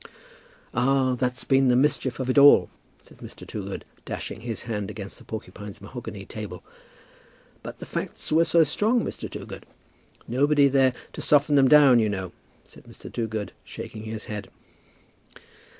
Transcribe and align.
"Ah, 0.73 1.13
that's 1.13 1.43
been 1.43 1.67
the 1.67 1.75
mischief 1.75 2.19
of 2.19 2.27
it 2.27 2.39
all!" 2.39 2.71
said 2.97 3.19
Mr. 3.19 3.45
Toogood, 3.45 3.85
dashing 4.03 4.41
his 4.41 4.63
hand 4.63 4.89
against 4.89 5.19
the 5.19 5.23
porcupine's 5.23 5.79
mahogany 5.79 6.25
table. 6.25 6.63
"But 7.61 7.77
the 7.77 7.85
facts 7.85 8.31
were 8.31 8.43
so 8.45 8.63
strong, 8.63 9.03
Mr. 9.05 9.29
Toogood!" 9.29 9.67
"Nobody 10.27 10.69
there 10.69 10.95
to 11.13 11.21
soften 11.21 11.55
'em 11.59 11.67
down, 11.67 11.99
you 11.99 12.09
know," 12.09 12.31
said 12.63 12.85
Mr. 12.85 13.13
Toogood, 13.13 13.51
shaking 13.63 14.05
his 14.05 14.23
head. 14.23 14.49